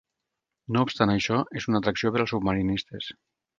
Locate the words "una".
1.73-1.83